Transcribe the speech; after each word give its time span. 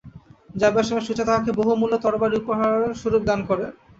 যাইবার 0.55 0.85
সময় 0.87 1.05
সুজা 1.05 1.23
তাঁহাকে 1.25 1.51
বহুমূল্য 1.59 1.93
তরবারি 1.97 2.35
উপহারস্বরূপ 2.37 3.23
দান 3.25 3.39
করেন। 3.49 3.69